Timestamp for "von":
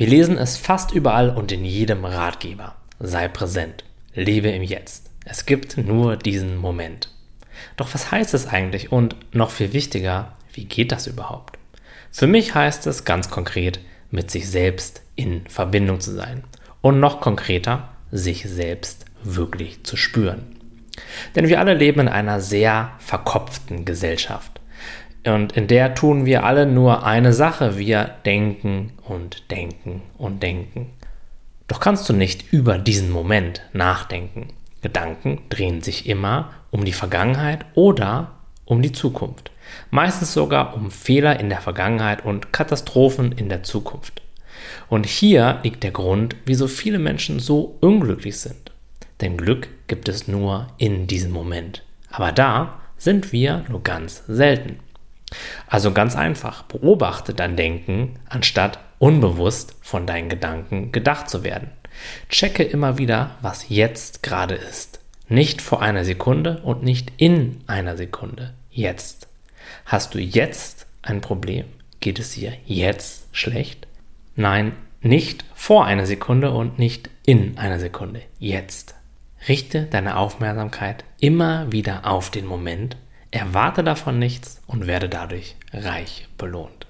59.80-60.04